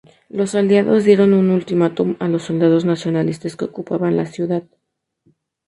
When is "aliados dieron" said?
0.55-1.35